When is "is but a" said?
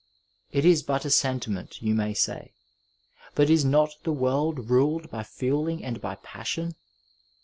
0.65-1.11